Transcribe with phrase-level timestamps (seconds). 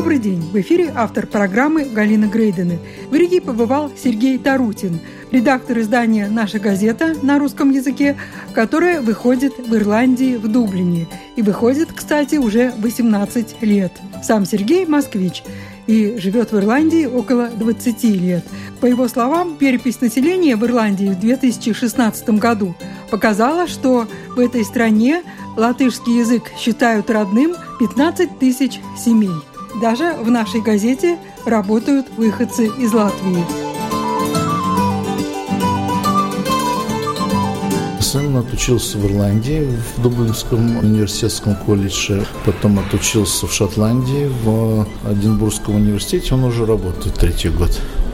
[0.00, 0.40] Добрый день!
[0.40, 2.78] В эфире автор программы Галина Грейдены.
[3.10, 4.98] В Риге побывал Сергей Тарутин,
[5.30, 8.16] редактор издания «Наша газета» на русском языке,
[8.54, 11.06] которое выходит в Ирландии в Дублине.
[11.36, 13.92] И выходит, кстати, уже 18 лет.
[14.22, 15.42] Сам Сергей– москвич
[15.86, 18.44] и живет в Ирландии около 20 лет.
[18.80, 22.74] По его словам, перепись населения в Ирландии в 2016 году
[23.10, 25.22] показала, что в этой стране
[25.58, 29.49] латышский язык считают родным 15 тысяч семей.
[29.80, 33.42] Даже в нашей газете работают выходцы из Латвии.
[38.02, 46.34] Сын отучился в Ирландии, в Дублинском университетском колледже, потом отучился в Шотландии, в Эдинбургском университете,
[46.34, 47.70] он уже работает третий год.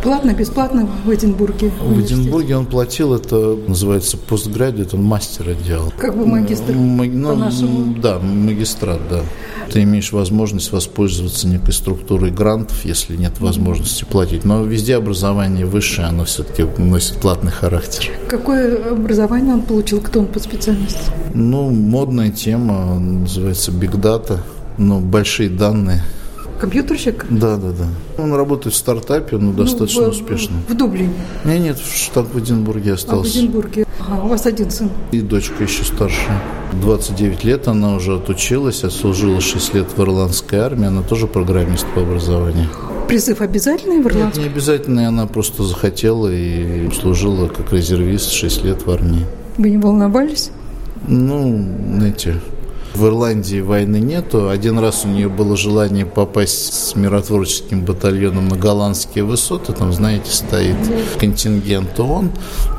[0.06, 1.72] Платно, бесплатно в Эдинбурге?
[1.82, 5.92] В Эдинбурге он платил, это называется постградиат, он мастера делал.
[5.98, 7.96] Как бы магистр М- ну, по-нашему?
[8.00, 9.22] Да, магистрат, да.
[9.72, 14.44] Ты имеешь возможность воспользоваться некой структурой грантов, если нет возможности платить.
[14.44, 18.12] Но везде образование высшее, оно все-таки носит платный характер.
[18.28, 20.00] Какое образование он получил?
[20.00, 21.10] Кто он по специальности?
[21.34, 24.38] Ну, модная тема, называется Big Data,
[24.78, 26.04] ну, большие данные.
[26.60, 27.26] Компьютерщик?
[27.30, 28.22] Да, да, да.
[28.22, 30.56] Он работает в стартапе, но достаточно Ну, в- успешно.
[30.68, 31.12] В Дублине,
[31.44, 33.38] Нет, нет, в штат в Эдинбурге а в остался.
[33.38, 33.86] Эдинбурге.
[34.00, 34.90] Ага, у вас один сын.
[35.12, 36.42] И дочка еще старшая.
[36.82, 40.86] 29 лет она уже отучилась, отслужила 6 лет в ирландской армии.
[40.86, 42.68] Она тоже программист по образованию.
[43.08, 44.40] Призыв обязательный в Нет, Ирландии?
[44.40, 49.24] не обязательно, она просто захотела и служила как резервист 6 лет в армии.
[49.58, 50.50] Вы не волновались?
[51.08, 51.64] Ну,
[51.96, 52.34] знаете,
[52.96, 54.48] в Ирландии войны нету.
[54.48, 59.72] Один раз у нее было желание попасть с миротворческим батальоном на голландские высоты.
[59.72, 60.76] Там, знаете, стоит
[61.20, 62.30] контингент ООН.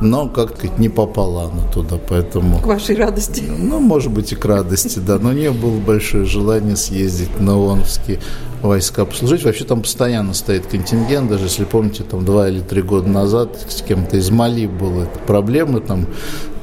[0.01, 2.59] Но, как сказать, не попала она туда, поэтому...
[2.59, 3.43] К вашей радости.
[3.47, 5.19] Ну, может быть, и к радости, да.
[5.19, 8.19] Но у нее было большое желание съездить на ООНовские
[8.63, 9.43] войска послужить.
[9.43, 11.29] Вообще там постоянно стоит контингент.
[11.29, 15.79] Даже если помните, там два или три года назад с кем-то из Мали было проблемы,
[15.79, 16.07] там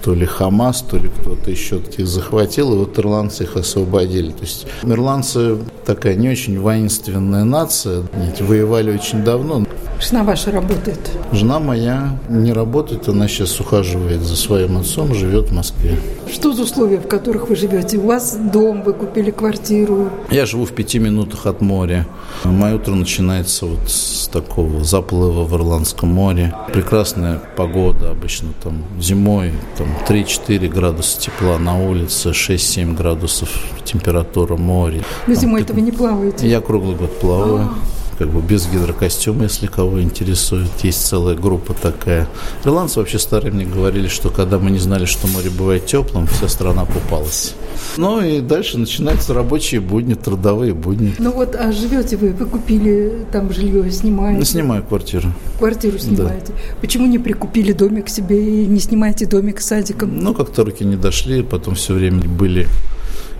[0.04, 4.32] то ли Хамас, то ли кто-то еще их захватил, и вот ирландцы их освободили.
[4.32, 5.56] То есть ирландцы
[5.86, 8.02] такая не очень воинственная нация,
[8.40, 9.64] воевали очень давно.
[10.00, 10.98] Жена ваша работает.
[11.32, 15.96] Жена моя не работает, она сейчас ухаживает за своим отцом, живет в Москве.
[16.30, 17.98] Что за условия, в которых вы живете?
[17.98, 20.10] У вас дом, вы купили квартиру.
[20.30, 22.06] Я живу в пяти минутах от моря.
[22.44, 26.54] Мое утро начинается вот с такого заплыва в Ирландском море.
[26.72, 33.48] Прекрасная погода обычно там зимой, там 3-4 градуса тепла на улице, 6-7 градусов
[33.84, 35.02] температура моря.
[35.26, 36.48] Вы Там зимой этого не плаваете.
[36.48, 37.70] Я круглый год плаваю.
[38.18, 40.70] Как бы без гидрокостюма, если кого интересует.
[40.82, 42.28] Есть целая группа такая.
[42.64, 46.48] Ирландцы вообще старые мне говорили, что когда мы не знали, что море бывает теплым, вся
[46.48, 47.54] страна купалась.
[47.96, 51.14] Ну и дальше начинаются рабочие будни, трудовые будни.
[51.18, 55.32] Ну вот, а живете вы, вы купили там жилье, снимаете, Ну, снимаю квартиру.
[55.58, 56.52] квартиру снимаете.
[56.80, 60.18] Почему не прикупили домик себе и не снимаете домик с садиком?
[60.20, 62.68] Ну, как-то руки не дошли, потом все время были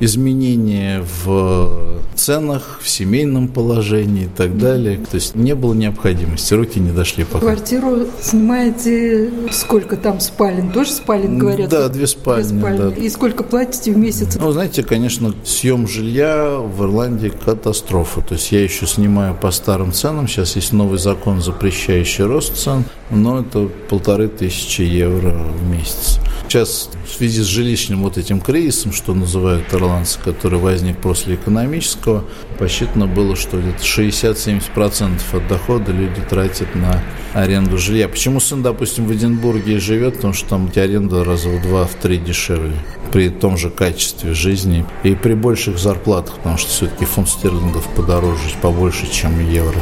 [0.01, 4.99] изменения в ценах, в семейном положении и так далее.
[5.11, 7.41] То есть не было необходимости, руки не дошли пока.
[7.41, 10.71] Квартиру снимаете, сколько там спален?
[10.73, 11.69] Тоже спален, говорят?
[11.69, 12.89] Да, две спальни, да.
[12.91, 14.37] И сколько платите в месяц?
[14.41, 18.21] Ну, знаете, конечно, съем жилья в Ирландии катастрофа.
[18.21, 20.29] То есть я еще снимаю по старым ценам.
[20.29, 22.85] Сейчас есть новый закон, запрещающий рост цен.
[23.11, 26.19] Но это полторы тысячи евро в месяц.
[26.55, 32.25] Сейчас в связи с жилищным вот этим кризисом, что называют ирландцы, который возник после экономического,
[32.61, 37.03] посчитано было, что где-то 60-70% от дохода люди тратят на
[37.33, 38.09] аренду жилья.
[38.09, 40.15] Почему сын, допустим, в Эдинбурге живет?
[40.15, 42.77] Потому что там аренда раза в два, в три дешевле
[43.11, 48.39] при том же качестве жизни и при больших зарплатах, потому что все-таки фунт стерлингов подороже,
[48.63, 49.81] побольше, чем евро.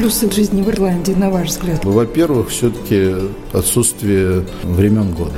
[0.00, 1.84] Плюсы жизни в Ирландии, на ваш взгляд?
[1.84, 3.16] Во-первых, все-таки
[3.52, 5.34] отсутствие времен года.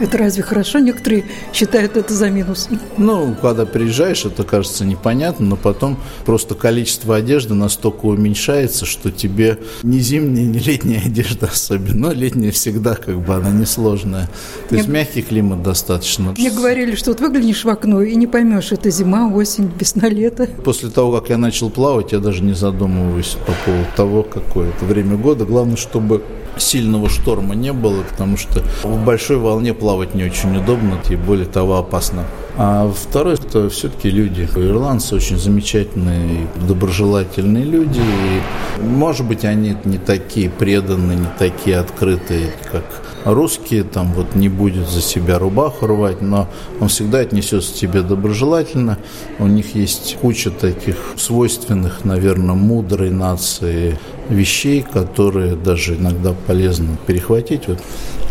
[0.00, 0.78] Это разве хорошо?
[0.78, 2.68] Некоторые считают это за минус.
[2.96, 9.58] Ну, когда приезжаешь, это кажется непонятно, но потом просто количество одежды настолько уменьшается, что тебе
[9.82, 12.08] ни зимняя, ни летняя одежда особенно.
[12.08, 14.30] Но летняя всегда как бы она несложная.
[14.70, 15.00] То есть Мне...
[15.00, 16.34] мягкий климат достаточно.
[16.36, 20.48] Мне говорили, что вот выглянешь в окно и не поймешь, это зима, осень, весна, лето.
[20.64, 24.86] После того, как я начал плавать, я даже не задумываюсь по поводу того, какое это
[24.86, 25.44] время года.
[25.44, 26.22] Главное, чтобы
[26.56, 31.46] сильного шторма не было, потому что в большой волне плавать не очень удобно и более
[31.46, 32.24] того опасно.
[32.56, 34.48] А второе, это все-таки люди.
[34.54, 38.00] Ирландцы очень замечательные, доброжелательные люди.
[38.00, 42.84] И, может быть, они не такие преданные, не такие открытые, как
[43.24, 46.48] русские, там вот не будет за себя рубаху рвать, но
[46.80, 48.98] он всегда отнесется к тебе доброжелательно.
[49.38, 57.68] У них есть куча таких свойственных, наверное, мудрой нации вещей, которые даже иногда полезно перехватить.
[57.68, 57.78] Вот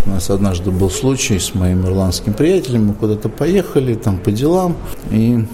[0.06, 4.76] у нас однажды был случай с моим ирландским приятелем, мы куда-то поехали там по делам,
[5.12, 5.46] и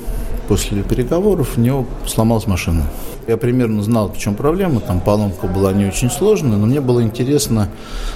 [0.47, 2.83] после переговоров у него сломалась машина.
[3.27, 4.79] Я примерно знал, в чем проблема.
[4.79, 7.69] Там поломка была не очень сложная, но мне было интересно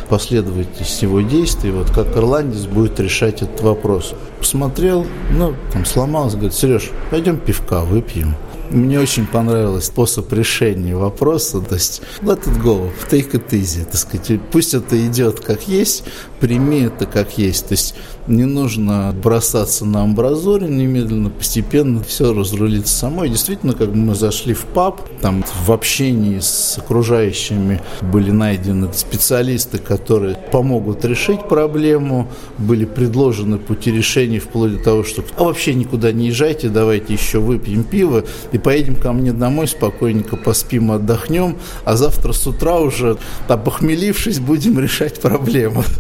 [0.07, 4.13] последовательность его действий, вот как ирландец будет решать этот вопрос.
[4.37, 8.35] Посмотрел, ну, там сломалось, говорит, Сереж, пойдем пивка выпьем.
[8.71, 11.59] Мне очень понравился способ решения вопроса.
[11.59, 13.83] То есть, let it go, take it easy.
[13.83, 16.03] Так сказать, пусть это идет как есть,
[16.39, 17.67] прими это как есть.
[17.67, 17.95] То есть,
[18.27, 23.25] не нужно бросаться на амбразуре немедленно, постепенно все разрулится само.
[23.25, 28.93] И действительно, как бы мы зашли в паб, там в общении с окружающими были найдены
[28.93, 32.29] специалисты, которые помогут решить проблему,
[32.59, 37.39] были предложены пути решения вплоть до того, что а вообще никуда не езжайте, давайте еще
[37.39, 43.17] выпьем пиво и поедем ко мне домой, спокойненько поспим, отдохнем, а завтра с утра уже,
[43.47, 45.83] похмелившись, будем решать проблему.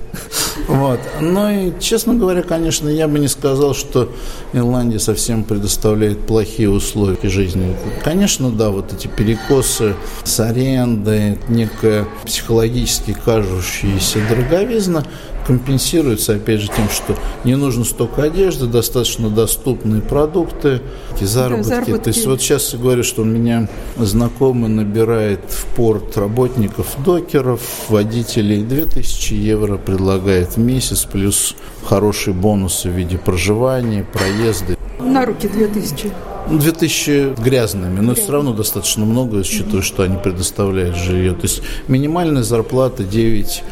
[0.67, 0.99] Вот.
[1.19, 4.11] Ну и, честно говоря, конечно, я бы не сказал, что
[4.53, 7.75] Ирландия совсем предоставляет плохие условия жизни.
[8.03, 15.05] Конечно, да, вот эти перекосы с арендой, некая психологически кажущаяся дороговизна,
[15.49, 20.81] компенсируется, опять же, тем, что не нужно столько одежды, достаточно доступные продукты,
[21.19, 21.69] и заработки.
[21.69, 22.03] Да, заработки.
[22.03, 28.63] То есть вот сейчас говорю, что у меня знакомый набирает в порт работников, докеров, водителей,
[28.63, 34.75] 2000 евро предлагает в месяц, плюс хорошие бонусы в виде проживания, проезда.
[34.99, 36.11] На руки 2000.
[36.49, 41.33] 2000 грязными, но все равно достаточно много, учитывая, что они предоставляют жилье.
[41.33, 43.63] То есть минимальная зарплата 9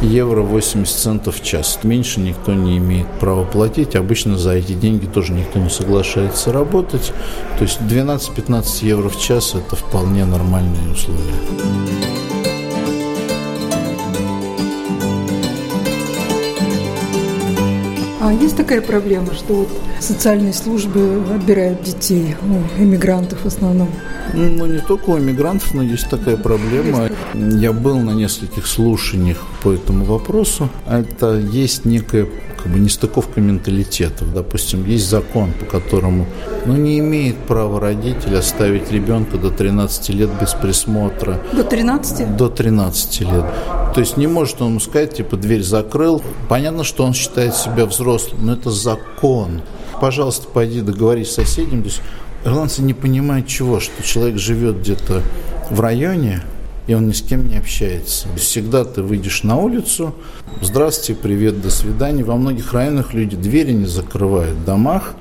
[0.00, 1.80] евро 80 центов в час.
[1.82, 3.96] Меньше никто не имеет права платить.
[3.96, 7.12] Обычно за эти деньги тоже никто не соглашается работать.
[7.58, 12.15] То есть 12-15 евро в час– это вполне нормальные условия.
[18.26, 19.68] А есть такая проблема, что вот
[20.00, 23.88] социальные службы отбирают детей у иммигрантов в основном?
[24.34, 27.08] Ну, не только у иммигрантов, но есть такая проблема.
[27.34, 30.68] Я был на нескольких слушаниях по этому вопросу.
[30.88, 32.26] Это есть некая
[32.66, 34.34] как бы нестыковка менталитетов.
[34.34, 36.26] Допустим, есть закон, по которому
[36.64, 41.40] ну, не имеет права родитель оставить ребенка до 13 лет без присмотра.
[41.52, 42.36] До 13?
[42.36, 43.44] До 13 лет.
[43.94, 46.22] То есть не может он сказать, типа, дверь закрыл.
[46.48, 49.62] Понятно, что он считает себя взрослым, но это закон.
[50.00, 51.82] Пожалуйста, пойди договорись с соседями.
[51.82, 52.02] То есть
[52.44, 55.22] ирландцы не понимают чего, что человек живет где-то
[55.70, 56.42] в районе,
[56.86, 58.28] и он ни с кем не общается.
[58.36, 60.14] Всегда ты выйдешь на улицу,
[60.60, 62.24] здравствуйте, привет, до свидания.
[62.24, 65.14] Во многих районах люди двери не закрывают в домах,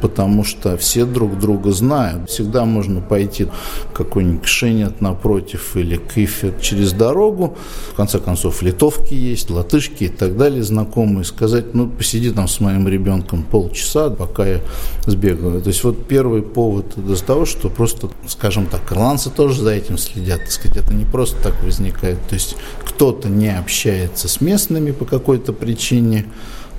[0.00, 2.30] потому что все друг друга знают.
[2.30, 3.48] Всегда можно пойти
[3.92, 7.56] какой-нибудь Кшенет напротив или Кифет через дорогу.
[7.92, 12.60] В конце концов, литовки есть, латышки и так далее, знакомые, сказать, ну, посиди там с
[12.60, 14.60] моим ребенком полчаса, пока я
[15.06, 15.60] сбегаю.
[15.60, 19.98] То есть вот первый повод из того, что просто, скажем так, ирландцы тоже за этим
[19.98, 20.40] следят.
[20.40, 22.18] Так сказать, это не просто так возникает.
[22.28, 26.26] То есть кто-то не общается с местными по какой-то причине,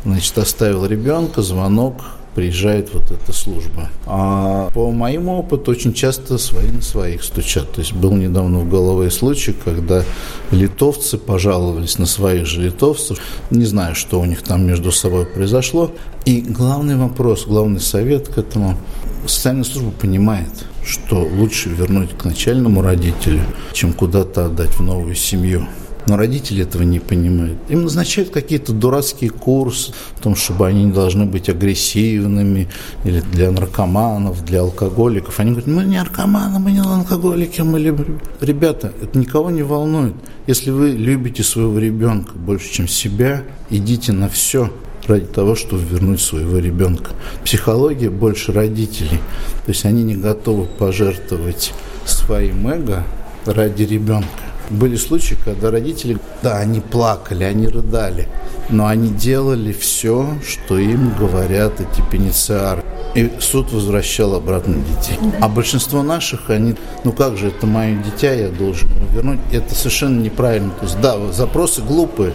[0.03, 2.01] значит, оставил ребенка, звонок,
[2.35, 3.89] приезжает вот эта служба.
[4.05, 7.71] А по моему опыту очень часто свои на своих стучат.
[7.71, 10.03] То есть был недавно в голове случай, когда
[10.51, 13.19] литовцы пожаловались на своих же литовцев.
[13.49, 15.91] Не знаю, что у них там между собой произошло.
[16.25, 18.77] И главный вопрос, главный совет к этому.
[19.25, 20.49] Социальная служба понимает,
[20.85, 23.41] что лучше вернуть к начальному родителю,
[23.73, 25.67] чем куда-то отдать в новую семью.
[26.07, 27.57] Но родители этого не понимают.
[27.69, 32.69] Им назначают какие-то дурацкие курсы о том, чтобы они не должны быть агрессивными,
[33.03, 35.39] или для наркоманов, для алкоголиков.
[35.39, 38.19] Они говорят, мы не наркоманы, мы не алкоголики, мы любим.
[38.39, 40.15] Ребята, это никого не волнует.
[40.47, 44.71] Если вы любите своего ребенка больше, чем себя, идите на все
[45.07, 47.11] ради того, чтобы вернуть своего ребенка.
[47.43, 49.19] Психология больше родителей.
[49.65, 51.73] То есть они не готовы пожертвовать
[52.05, 53.03] своим эго
[53.45, 54.27] ради ребенка.
[54.71, 58.29] Были случаи, когда родители, да, они плакали, они рыдали,
[58.69, 62.81] но они делали все, что им говорят эти пенициары.
[63.13, 65.19] И суд возвращал обратно детей.
[65.41, 69.39] А большинство наших, они, ну как же, это мое дитя, я должен вернуть.
[69.51, 70.71] Это совершенно неправильно.
[70.79, 72.33] То есть, да, запросы глупые,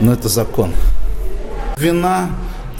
[0.00, 0.72] но это закон.
[1.78, 2.30] Вина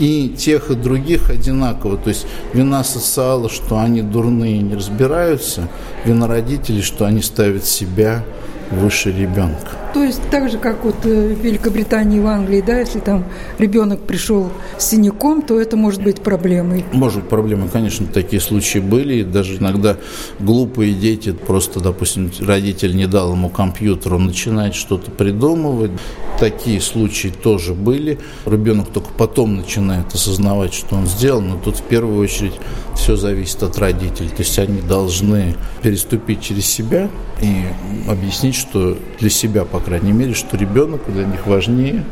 [0.00, 1.96] и тех, и других одинаково.
[1.96, 5.68] То есть вина социала, что они дурные и не разбираются,
[6.04, 8.24] вина родителей, что они ставят себя
[8.70, 9.72] выше ребенка.
[9.94, 13.24] То есть так же, как вот э, в Великобритании и в Англии, да, если там
[13.58, 16.84] ребенок пришел с синяком, то это может быть проблемой.
[16.92, 19.16] Может быть проблемой, конечно, такие случаи были.
[19.16, 19.96] И даже иногда
[20.38, 25.92] глупые дети, просто, допустим, родитель не дал ему компьютер, он начинает что-то придумывать.
[26.38, 28.18] Такие случаи тоже были.
[28.44, 32.52] Ребенок только потом начинает осознавать, что он сделал, но тут в первую очередь
[32.94, 34.28] все зависит от родителей.
[34.28, 37.08] То есть они должны переступить через себя
[37.40, 37.64] и
[38.10, 42.04] объяснить, что для себя, по крайней мере, что ребенок для них важнее,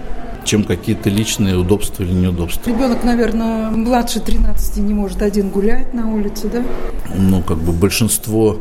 [0.45, 2.71] чем какие-то личные удобства или неудобства.
[2.71, 6.65] Ребенок, наверное, младше 13 не может один гулять на улице, да?
[7.17, 8.59] Ну, как бы большинство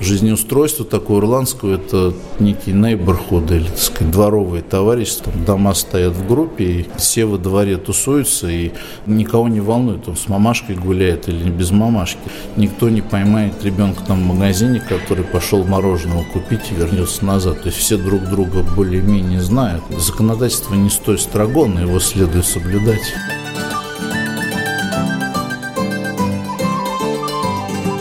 [0.00, 5.32] жизнеустройства такого ирландского, это некий neighborhood, или, так сказать, дворовые товарищества.
[5.46, 8.72] Дома стоят в группе, и все во дворе тусуются, и
[9.06, 12.18] никого не волнует, он с мамашкой гуляет или без мамашки.
[12.56, 17.62] Никто не поймает ребенка там в магазине, который пошел мороженого купить и вернется назад.
[17.62, 19.84] То есть все друг друга более-менее знают.
[19.96, 23.14] Законодательство не строго, но его следует соблюдать.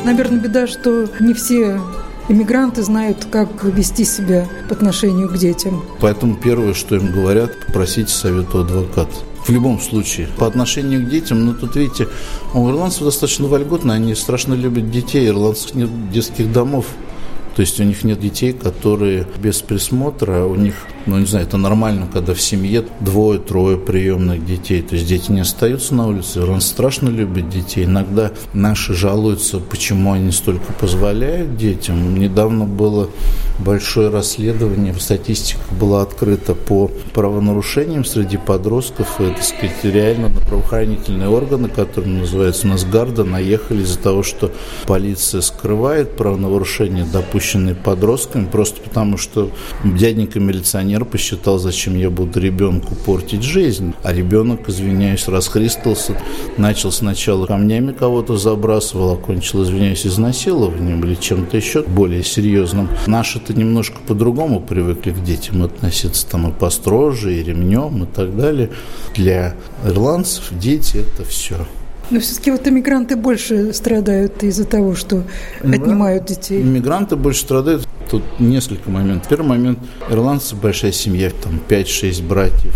[0.04, 1.80] Наверное, беда, что не все
[2.28, 5.84] иммигранты знают, как вести себя по отношению к детям.
[6.00, 9.16] Поэтому первое, что им говорят, попросите совета адвоката.
[9.46, 10.28] В любом случае.
[10.38, 12.08] По отношению к детям, ну тут видите,
[12.54, 16.86] у ирландцев достаточно вольготно, они страшно любят детей, ирландцев нет детских домов.
[17.56, 21.58] То есть у них нет детей, которые без присмотра, у них ну, не знаю, это
[21.58, 24.82] нормально, когда в семье двое-трое приемных детей.
[24.82, 26.44] То есть дети не остаются на улице.
[26.44, 27.86] Он страшно любит детей.
[27.86, 32.16] Иногда наши жалуются, почему они столько позволяют детям.
[32.18, 33.10] Недавно было
[33.60, 39.20] большое расследование, статистика была открыта по правонарушениям среди подростков.
[39.20, 44.24] И, так сказать, реально на правоохранительные органы, которые называются у нас ГАРДа, наехали из-за того,
[44.24, 44.52] что
[44.86, 49.52] полиция скрывает правонарушения, допущенные подростками, просто потому что
[49.84, 53.94] дяденька милиционер милиционер посчитал, зачем я буду ребенку портить жизнь.
[54.04, 56.18] А ребенок, извиняюсь, расхристался,
[56.58, 62.90] начал сначала камнями кого-то забрасывал, окончил, извиняюсь, изнасилованием или чем-то еще более серьезным.
[63.08, 68.70] Наши-то немножко по-другому привыкли к детям относиться, там и построже, и ремнем, и так далее.
[69.16, 69.56] Для
[69.86, 71.66] ирландцев дети– это все.
[72.12, 75.24] Но все-таки вот иммигранты больше страдают из-за того, что
[75.64, 76.62] отнимают детей.
[76.62, 77.88] Иммигранты больше страдают.
[78.10, 79.30] Тут несколько моментов.
[79.30, 79.80] Первый момент.
[80.10, 82.76] Ирландцы большая семья, там 5-6 братьев,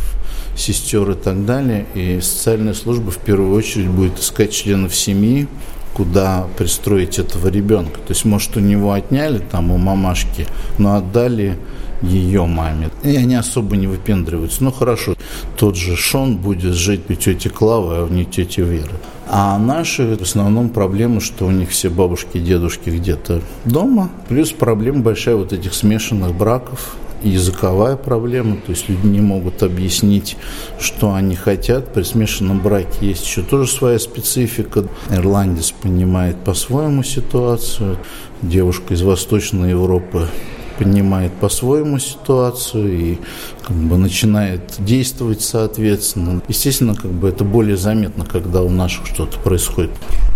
[0.55, 1.85] сестер и так далее.
[1.95, 5.49] И социальная служба в первую очередь будет искать членов семьи,
[5.93, 7.99] куда пристроить этого ребенка.
[7.99, 11.57] То есть, может, у него отняли там у мамашки, но отдали
[12.01, 12.89] ее маме.
[13.03, 14.63] И они особо не выпендриваются.
[14.63, 15.15] Ну хорошо,
[15.57, 18.95] тот же Шон будет жить у тети Клавы, а не тети Веры.
[19.37, 24.09] А наши в основном проблемы, что у них все бабушки и дедушки где-то дома.
[24.29, 30.37] Плюс проблема большая вот этих смешанных браков, языковая проблема, то есть люди не могут объяснить,
[30.79, 31.93] что они хотят.
[31.93, 34.85] При смешанном браке есть еще тоже своя специфика.
[35.09, 37.97] Ирландец понимает по-своему ситуацию,
[38.41, 40.29] девушка из Восточной Европы
[40.77, 43.17] понимает по-своему ситуацию и
[43.63, 46.41] как бы начинает действовать соответственно.
[46.47, 49.91] Естественно, как бы это более заметно, когда у наших что-то происходит.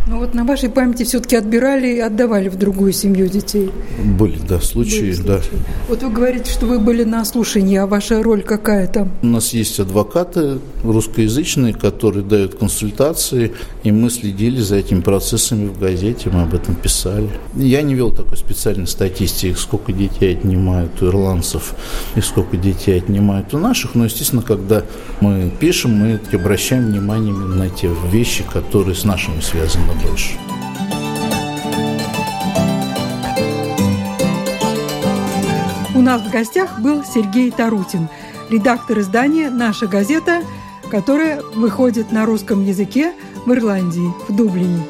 [0.10, 3.70] Ну вот на вашей памяти все-таки отбирали и отдавали в другую семью детей?
[4.04, 5.28] Были, да, случаи, были случаи.
[5.28, 5.42] да.
[5.88, 9.12] Вот вы говорите, что вы были на слушании, а ваша роль какая там?
[9.22, 15.80] У нас есть адвокаты русскоязычные, которые дают консультации, и мы следили за этими процессами в
[15.80, 17.30] газете, мы об этом писали.
[17.56, 21.76] Я не вел такой специальной статистики, сколько детей отнимают у ирландцев
[22.16, 24.82] и сколько детей отнимают у наших, но, естественно, когда
[25.22, 30.38] мы пишем, мы обращаем внимание на те вещи, которые с нашими связаны больше.
[36.10, 38.08] нас в гостях был Сергей Тарутин,
[38.50, 40.42] редактор издания «Наша газета»,
[40.90, 43.14] которое выходит на русском языке
[43.46, 44.82] в Ирландии, в Дублине.